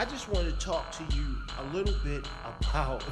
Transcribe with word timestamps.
I 0.00 0.06
just 0.06 0.30
want 0.30 0.48
to 0.48 0.52
talk 0.52 0.92
to 0.92 1.04
you 1.14 1.36
a 1.58 1.76
little 1.76 1.94
bit 2.02 2.26
about 2.58 3.04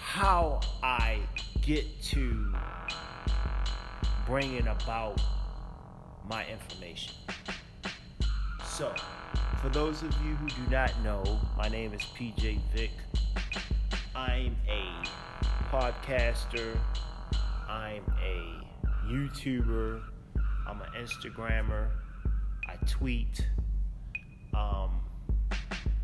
how 0.00 0.60
I 0.82 1.18
get 1.60 1.84
to 2.04 2.54
bringing 4.24 4.66
about 4.66 5.20
my 6.26 6.46
information. 6.46 7.12
So, 8.64 8.94
for 9.60 9.68
those 9.68 10.02
of 10.02 10.14
you 10.24 10.36
who 10.36 10.48
do 10.48 10.70
not 10.70 10.98
know, 11.02 11.38
my 11.54 11.68
name 11.68 11.92
is 11.92 12.00
PJ 12.00 12.60
Vick. 12.74 12.92
I'm 14.16 14.56
a 14.66 15.06
podcaster, 15.70 16.78
I'm 17.68 18.04
a 18.22 18.66
YouTuber, 19.06 20.00
I'm 20.66 20.80
an 20.80 20.88
Instagrammer, 20.96 21.90
tweet. 22.86 23.46
Um, 24.54 25.00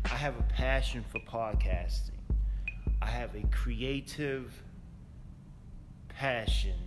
I 0.05 0.15
have 0.15 0.37
a 0.39 0.43
passion 0.43 1.03
for 1.09 1.19
podcasting. 1.19 2.11
I 3.01 3.07
have 3.07 3.35
a 3.35 3.45
creative 3.47 4.51
passion 6.09 6.77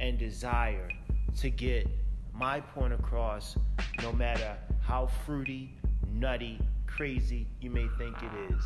and 0.00 0.18
desire 0.18 0.90
to 1.38 1.50
get 1.50 1.88
my 2.34 2.60
point 2.60 2.92
across 2.92 3.56
no 4.02 4.12
matter 4.12 4.56
how 4.80 5.08
fruity, 5.24 5.74
nutty, 6.12 6.60
crazy 6.86 7.46
you 7.60 7.70
may 7.70 7.86
think 7.98 8.16
it 8.22 8.52
is. 8.54 8.64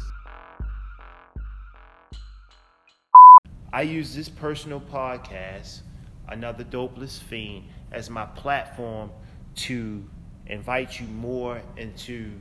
I 3.72 3.82
use 3.82 4.14
this 4.14 4.28
personal 4.28 4.80
podcast, 4.80 5.82
Another 6.28 6.64
Dopeless 6.64 7.18
Fiend, 7.18 7.66
as 7.92 8.10
my 8.10 8.26
platform 8.26 9.10
to 9.56 10.04
invite 10.50 10.98
you 10.98 11.06
more 11.06 11.62
into 11.76 12.32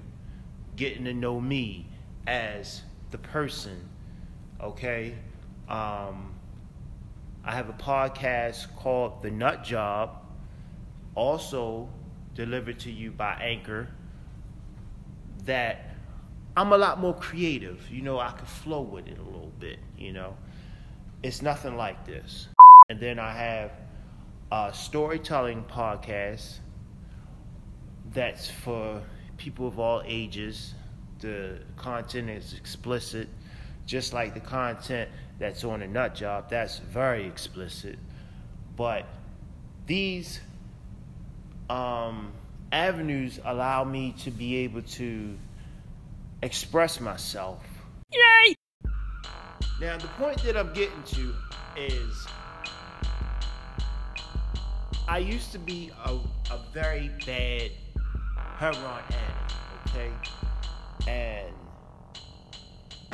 getting 0.75 1.05
to 1.05 1.13
know 1.13 1.39
me 1.39 1.87
as 2.27 2.81
the 3.11 3.17
person, 3.17 3.87
okay? 4.61 5.15
Um, 5.67 6.33
I 7.43 7.53
have 7.53 7.69
a 7.69 7.73
podcast 7.73 8.75
called 8.75 9.21
The 9.21 9.31
Nut 9.31 9.63
Job, 9.63 10.17
also 11.15 11.89
delivered 12.33 12.79
to 12.79 12.91
you 12.91 13.11
by 13.11 13.33
Anchor, 13.41 13.87
that 15.45 15.95
I'm 16.57 16.71
a 16.73 16.77
lot 16.77 16.99
more 16.99 17.13
creative. 17.13 17.89
You 17.89 18.01
know, 18.01 18.19
I 18.19 18.31
can 18.31 18.45
flow 18.45 18.81
with 18.81 19.07
it 19.07 19.17
a 19.17 19.23
little 19.23 19.51
bit, 19.59 19.79
you 19.97 20.13
know? 20.13 20.35
It's 21.23 21.41
nothing 21.41 21.75
like 21.77 22.05
this. 22.05 22.47
And 22.89 22.99
then 22.99 23.19
I 23.19 23.31
have 23.31 23.71
a 24.51 24.71
storytelling 24.73 25.63
podcast 25.65 26.59
that's 28.13 28.49
for 28.49 29.01
people 29.37 29.67
of 29.67 29.79
all 29.79 30.01
ages. 30.05 30.73
The 31.19 31.59
content 31.75 32.29
is 32.29 32.53
explicit, 32.53 33.27
just 33.85 34.13
like 34.13 34.33
the 34.33 34.39
content 34.39 35.09
that's 35.37 35.63
on 35.63 35.81
a 35.81 35.87
nut 35.87 36.15
job. 36.15 36.49
That's 36.49 36.79
very 36.79 37.25
explicit. 37.27 37.99
But 38.75 39.05
these 39.85 40.39
um, 41.69 42.31
avenues 42.71 43.39
allow 43.43 43.83
me 43.83 44.13
to 44.19 44.31
be 44.31 44.57
able 44.57 44.81
to 44.83 45.37
express 46.41 46.99
myself. 46.99 47.63
Yay! 48.11 48.55
Now, 49.81 49.97
the 49.97 50.07
point 50.17 50.41
that 50.43 50.57
I'm 50.57 50.73
getting 50.73 51.03
to 51.03 51.33
is 51.77 52.27
I 55.07 55.17
used 55.17 55.51
to 55.53 55.59
be 55.59 55.91
a, 56.05 56.11
a 56.51 56.59
very 56.73 57.09
bad 57.25 57.71
heroin 58.59 59.01
addict, 59.07 59.53
okay? 59.87 60.11
And 61.07 61.53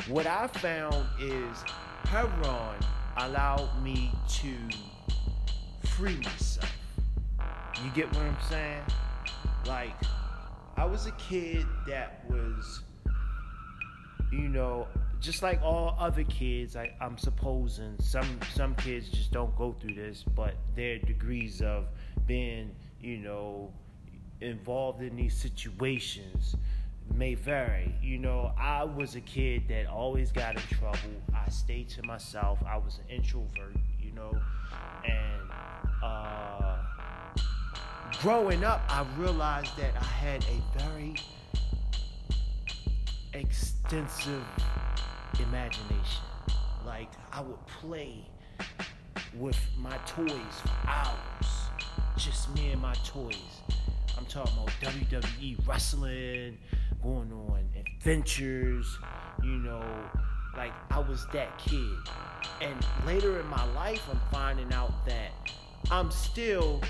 what 0.08 0.26
I 0.26 0.48
found 0.48 1.06
is 1.20 1.62
heroin 2.02 2.74
allowed 3.16 3.70
me 3.80 4.10
to 4.28 5.88
free 5.90 6.16
myself. 6.16 6.72
You 7.84 7.90
get 7.94 8.08
what 8.08 8.22
I'm 8.24 8.36
saying? 8.50 8.82
Like, 9.68 9.94
I 10.76 10.84
was 10.84 11.06
a 11.06 11.12
kid 11.12 11.64
that 11.86 12.24
was, 12.28 12.82
you 14.32 14.48
know, 14.48 14.88
just 15.20 15.44
like 15.44 15.62
all 15.62 15.96
other 16.00 16.24
kids, 16.24 16.74
I, 16.74 16.92
I'm 17.00 17.16
supposing 17.16 17.94
some 18.00 18.40
some 18.52 18.74
kids 18.74 19.08
just 19.10 19.30
don't 19.30 19.56
go 19.56 19.76
through 19.80 19.94
this, 19.94 20.24
but 20.34 20.54
their 20.74 20.98
degrees 20.98 21.62
of 21.62 21.86
being, 22.26 22.72
you 23.00 23.18
know, 23.18 23.72
involved 24.40 25.02
in 25.02 25.16
these 25.16 25.34
situations 25.34 26.56
may 27.14 27.34
vary. 27.34 27.94
You 28.02 28.18
know, 28.18 28.52
I 28.58 28.84
was 28.84 29.14
a 29.14 29.20
kid 29.20 29.68
that 29.68 29.86
always 29.86 30.32
got 30.32 30.56
in 30.56 30.62
trouble. 30.76 30.98
I 31.34 31.48
stayed 31.50 31.88
to 31.90 32.02
myself. 32.02 32.58
I 32.66 32.76
was 32.76 32.98
an 32.98 33.16
introvert, 33.16 33.76
you 34.00 34.12
know, 34.12 34.32
and 35.04 35.50
uh, 36.02 36.78
growing 38.20 38.64
up, 38.64 38.82
I 38.88 39.06
realized 39.18 39.76
that 39.78 39.94
I 39.96 40.04
had 40.04 40.44
a 40.44 40.78
very 40.78 41.14
extensive 43.34 44.44
imagination. 45.38 46.24
Like 46.84 47.10
I 47.32 47.40
would 47.40 47.64
play 47.66 48.28
with 49.36 49.58
my 49.78 49.96
toys 50.06 50.32
for 50.62 50.88
hours, 50.88 51.70
just 52.16 52.54
me 52.54 52.70
and 52.70 52.80
my 52.80 52.94
toys. 53.04 53.60
I'm 54.18 54.26
talking 54.26 54.54
about 54.54 54.70
WWE 54.80 55.66
wrestling, 55.66 56.58
going 57.02 57.32
on 57.32 57.64
adventures, 57.78 58.98
you 59.42 59.58
know, 59.58 59.84
like 60.56 60.72
I 60.90 60.98
was 61.00 61.26
that 61.32 61.58
kid. 61.58 61.96
And 62.60 62.74
later 63.06 63.40
in 63.40 63.46
my 63.46 63.64
life, 63.74 64.02
I'm 64.10 64.20
finding 64.32 64.72
out 64.72 65.04
that 65.06 65.30
I'm 65.90 66.10
still 66.10 66.80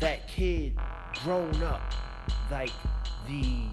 that 0.00 0.26
kid 0.28 0.78
grown 1.22 1.62
up, 1.62 1.92
like 2.50 2.72
the 3.28 3.64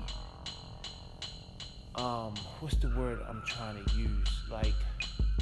um, 1.95 2.35
what's 2.59 2.75
the 2.77 2.89
word 2.95 3.19
I'm 3.27 3.41
trying 3.47 3.83
to 3.83 3.95
use? 3.95 4.27
Like 4.51 4.75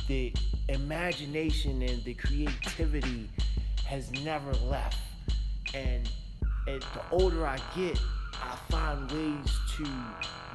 the 0.08 0.34
imagination 0.70 1.82
and 1.82 2.04
the 2.04 2.14
creativity 2.14 3.30
has 3.86 4.12
never 4.24 4.54
left. 4.54 4.98
And, 5.74 6.10
and 6.68 6.82
the 6.82 7.02
older 7.12 7.46
I 7.46 7.58
get, 7.76 8.00
I 8.34 8.58
find 8.70 9.12
ways 9.12 9.60
to 9.78 9.84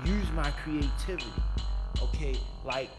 use 0.05 0.31
my 0.33 0.51
creativity. 0.63 1.33
Okay, 2.03 2.37
like 2.65 2.91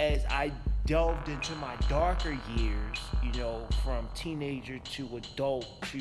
as 0.00 0.24
I 0.26 0.52
delved 0.86 1.28
into 1.28 1.54
my 1.56 1.76
darker 1.88 2.36
years, 2.56 2.98
you 3.22 3.32
know, 3.40 3.66
from 3.84 4.08
teenager 4.14 4.78
to 4.78 5.16
adult 5.16 5.66
to, 5.92 6.00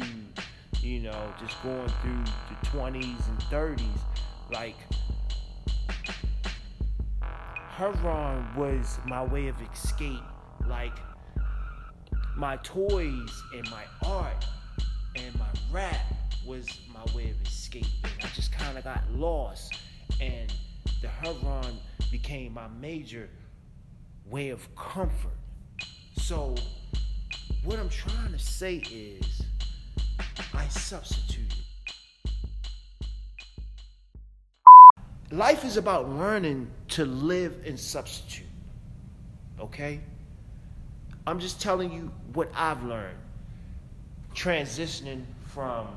you 0.82 1.00
know, 1.02 1.34
just 1.40 1.62
going 1.64 1.90
through 2.02 2.24
the 2.50 2.68
20s 2.68 3.28
and 3.28 3.40
30s, 3.52 4.00
like 4.52 4.76
heroin 7.70 8.48
was 8.56 9.00
my 9.06 9.24
way 9.24 9.48
of 9.48 9.56
escape. 9.62 10.24
Like 10.68 10.98
my 12.36 12.58
toys 12.58 13.44
and 13.54 13.70
my 13.70 13.84
art 14.06 14.46
and 15.18 15.38
my 15.40 15.48
rap 15.72 16.14
was 16.46 16.68
my 16.94 17.04
way 17.16 17.30
of 17.30 17.42
escape. 17.46 17.86
I 18.04 18.28
just 18.34 18.52
kind 18.52 18.78
of 18.78 18.84
got 18.84 19.04
lost. 19.12 19.74
And 20.22 20.54
the 21.02 21.08
heroin 21.08 21.78
became 22.12 22.54
my 22.54 22.68
major 22.80 23.30
way 24.26 24.50
of 24.50 24.74
comfort. 24.76 25.32
So, 26.18 26.56
what 27.64 27.80
I'm 27.80 27.90
trying 27.90 28.32
to 28.32 28.40
say 28.40 28.78
is, 28.92 29.44
I 30.54 30.68
substituted. 30.68 31.54
Life 35.32 35.66
is 35.66 35.78
about 35.78 36.10
learning 36.10 36.70
to 36.90 37.06
live 37.06 37.58
and 37.66 37.80
substitute. 37.80 38.48
Okay? 39.60 40.00
I'm 41.26 41.40
just 41.40 41.62
telling 41.62 41.92
you 41.92 42.12
what 42.34 42.50
I've 42.56 42.84
learned. 42.84 43.18
Transitioning 44.38 45.24
from 45.48 45.88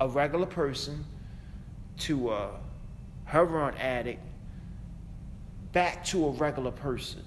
a 0.00 0.08
regular 0.08 0.46
person 0.46 1.04
to 1.98 2.30
a 2.30 2.50
heroin 3.24 3.74
addict 3.76 4.22
back 5.72 6.04
to 6.04 6.26
a 6.26 6.30
regular 6.30 6.70
person. 6.70 7.22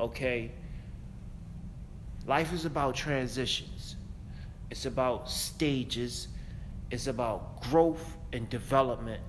Okay? 0.00 0.50
Life 2.26 2.52
is 2.52 2.64
about 2.64 2.94
transitions. 2.94 3.96
It's 4.70 4.86
about 4.86 5.30
stages. 5.30 6.28
It's 6.90 7.06
about 7.06 7.62
growth 7.62 8.16
and 8.32 8.48
development 8.48 9.20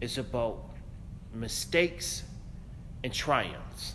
it's 0.00 0.18
about 0.18 0.58
mistakes 1.32 2.22
and 3.02 3.12
triumphs. 3.12 3.94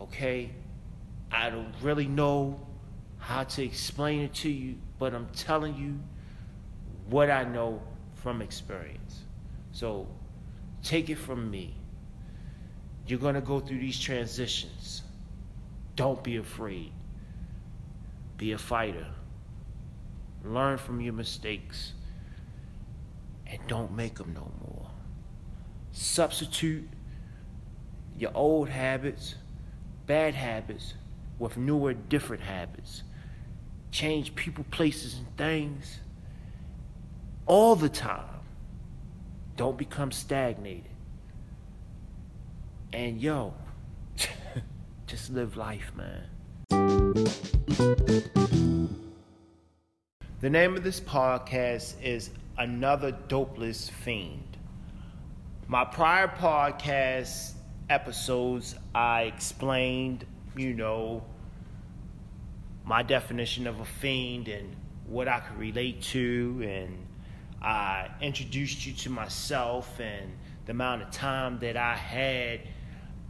Okay? 0.00 0.50
I 1.30 1.50
don't 1.50 1.74
really 1.82 2.06
know 2.06 2.60
how 3.18 3.44
to 3.44 3.64
explain 3.64 4.22
it 4.22 4.34
to 4.34 4.48
you 4.48 4.76
but 4.98 5.14
I'm 5.14 5.28
telling 5.34 5.76
you 5.76 5.98
what 7.08 7.30
I 7.30 7.44
know 7.44 7.82
from 8.14 8.42
experience. 8.42 9.22
So 9.72 10.06
take 10.82 11.10
it 11.10 11.16
from 11.16 11.50
me. 11.50 11.74
You're 13.06 13.18
going 13.18 13.34
to 13.34 13.40
go 13.40 13.60
through 13.60 13.78
these 13.78 13.98
transitions. 14.00 15.02
Don't 15.94 16.22
be 16.24 16.36
afraid. 16.36 16.92
Be 18.36 18.52
a 18.52 18.58
fighter. 18.58 19.06
Learn 20.44 20.78
from 20.78 21.00
your 21.00 21.12
mistakes 21.12 21.92
and 23.46 23.60
don't 23.68 23.92
make 23.92 24.16
them 24.16 24.32
no 24.34 24.50
more. 24.66 24.90
Substitute 25.92 26.88
your 28.18 28.30
old 28.34 28.68
habits, 28.68 29.36
bad 30.06 30.34
habits, 30.34 30.94
with 31.38 31.56
newer, 31.56 31.94
different 31.94 32.42
habits. 32.42 33.02
Change 33.90 34.34
people, 34.34 34.64
places, 34.70 35.16
and 35.18 35.36
things 35.36 36.00
all 37.46 37.76
the 37.76 37.88
time. 37.88 38.24
Don't 39.56 39.78
become 39.78 40.12
stagnated. 40.12 40.90
And 42.92 43.20
yo, 43.20 43.54
just 45.06 45.30
live 45.30 45.56
life, 45.56 45.92
man. 45.96 46.24
The 50.40 50.50
name 50.50 50.76
of 50.76 50.84
this 50.84 51.00
podcast 51.00 51.94
is 52.02 52.30
Another 52.58 53.12
Dopeless 53.12 53.88
Fiend. 53.88 54.56
My 55.66 55.84
prior 55.84 56.28
podcast 56.28 57.52
episodes, 57.88 58.74
I 58.94 59.22
explained, 59.22 60.24
you 60.56 60.72
know, 60.72 61.22
my 62.84 63.02
definition 63.02 63.66
of 63.66 63.80
a 63.80 63.84
fiend 63.84 64.48
and 64.48 64.74
what 65.06 65.28
I 65.28 65.40
could 65.40 65.58
relate 65.58 66.02
to, 66.02 66.62
and 66.64 67.06
I 67.62 68.10
introduced 68.20 68.86
you 68.86 68.92
to 68.94 69.10
myself 69.10 70.00
and 70.00 70.32
the 70.64 70.72
amount 70.72 71.02
of 71.02 71.10
time 71.10 71.58
that 71.60 71.76
I 71.76 71.94
had 71.94 72.60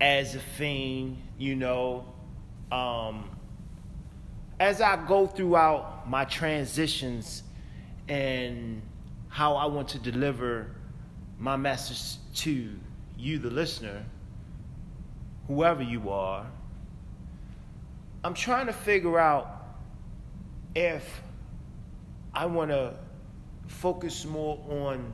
as 0.01 0.35
a 0.35 0.41
fiend, 0.41 1.19
you 1.39 1.57
know. 1.57 2.07
Um, 2.71 3.31
as 4.59 4.81
I 4.81 5.05
go 5.07 5.27
throughout 5.27 6.09
my 6.09 6.25
transitions 6.25 7.43
and 8.09 8.81
how 9.29 9.57
I 9.57 9.67
want 9.67 9.89
to 9.89 9.99
deliver 9.99 10.71
my 11.39 11.57
message 11.57 12.19
to 12.37 12.71
you, 13.19 13.39
the 13.39 13.51
listener, 13.51 14.05
whoever 15.47 15.83
you 15.83 16.11
are, 16.11 16.47
I'm 18.27 18.35
trying 18.35 18.67
to 18.67 18.73
figure 18.73 19.21
out 19.21 19.69
if 20.75 21.23
I 22.35 22.47
want 22.47 22.73
to 22.73 22.95
focus 23.69 24.25
more 24.25 24.59
on 24.69 25.13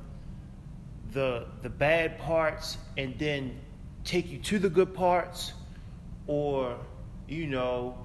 the 1.13 1.45
the 1.61 1.69
bad 1.69 2.19
parts 2.19 2.79
and 2.97 3.15
then 3.19 3.61
take 4.03 4.31
you 4.31 4.39
to 4.39 4.59
the 4.59 4.71
good 4.71 4.95
parts 4.95 5.53
or 6.27 6.79
you 7.29 7.47
know 7.49 7.99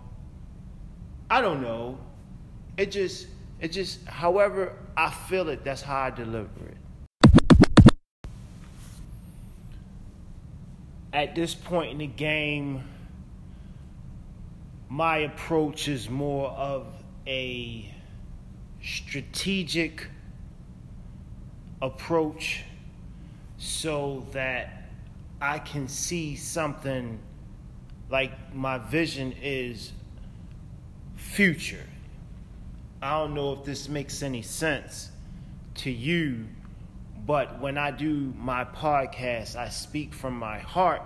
I 1.31 1.39
don't 1.39 1.62
know. 1.62 1.98
It 2.75 2.92
just 2.92 3.27
it 3.62 3.69
just 3.69 4.03
however 4.03 4.74
I 4.98 5.10
feel 5.10 5.48
it 5.48 5.63
that's 5.63 5.81
how 5.81 6.01
I 6.01 6.10
deliver 6.10 6.50
it. 6.68 7.94
At 11.13 11.33
this 11.33 11.56
point 11.56 11.92
in 11.94 12.00
the 12.00 12.07
game 12.07 12.83
my 14.89 15.18
approach 15.18 15.88
is 15.88 16.10
more 16.10 16.50
of 16.51 16.88
a 17.25 17.94
strategic 18.81 20.07
approach 21.81 22.63
so 23.57 24.25
that 24.31 24.89
I 25.42 25.60
can 25.60 25.88
see 25.88 26.36
something 26.36 27.19
like 28.10 28.56
my 28.56 28.78
vision 28.78 29.34
is 29.42 29.92
future. 31.16 31.86
I 33.01 33.19
don't 33.19 33.34
know 33.34 33.54
if 33.54 33.63
this 33.63 33.89
makes 33.89 34.24
any 34.24 34.42
sense 34.42 35.12
to 35.75 35.92
you, 35.92 36.48
but 37.25 37.60
when 37.60 37.78
I 37.78 37.92
do 37.92 38.34
my 38.38 38.63
podcast, 38.63 39.56
I 39.56 39.69
speak 39.69 40.13
from 40.13 40.39
my 40.39 40.60
heart, 40.60 41.01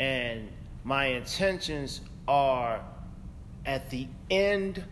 and 0.00 0.48
my 0.82 1.06
intentions 1.06 2.00
are 2.26 2.82
at 3.66 3.90
the 3.90 4.06
end 4.30 4.84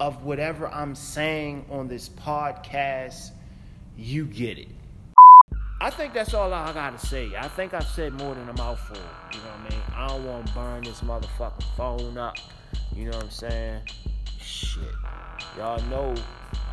of 0.00 0.24
whatever 0.24 0.68
I'm 0.68 0.94
saying 0.94 1.66
on 1.70 1.88
this 1.88 2.08
podcast 2.08 3.30
you 3.96 4.24
get 4.24 4.58
it. 4.58 4.68
I 5.80 5.90
think 5.90 6.14
that's 6.14 6.34
all 6.34 6.52
I 6.52 6.72
gotta 6.72 6.98
say. 6.98 7.32
I 7.36 7.48
think 7.48 7.74
I've 7.74 7.86
said 7.86 8.14
more 8.14 8.34
than 8.34 8.48
a 8.48 8.52
mouthful. 8.54 8.96
You 9.32 9.38
know 9.38 9.44
what 9.44 9.72
I 9.72 9.74
mean? 9.74 9.82
I 9.94 10.08
don't 10.08 10.26
want 10.26 10.46
to 10.46 10.54
burn 10.54 10.84
this 10.84 11.00
motherfucking 11.00 11.76
phone 11.76 12.16
up. 12.16 12.36
You 12.94 13.10
know 13.10 13.16
what 13.16 13.24
I'm 13.24 13.30
saying? 13.30 13.82
Shit. 14.40 14.82
Y'all 15.58 15.82
know 15.88 16.14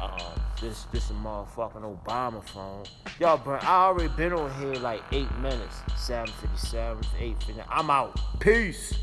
um, 0.01 0.41
this 0.61 0.85
this 0.93 1.09
a 1.09 1.13
motherfucking 1.13 2.03
Obama 2.03 2.43
phone. 2.43 2.85
Y'all 3.19 3.37
burn. 3.37 3.59
I 3.63 3.85
already 3.85 4.13
been 4.15 4.33
on 4.33 4.53
here 4.59 4.73
like 4.81 5.01
eight 5.11 5.31
minutes. 5.39 5.81
757, 5.97 7.03
859. 7.19 7.65
I'm 7.69 7.89
out. 7.89 8.19
Peace. 8.39 8.93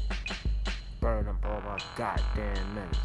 Burn 1.01 1.29
up 1.29 1.45
all 1.45 1.61
my 1.61 1.79
goddamn 1.97 2.75
minutes. 2.75 2.99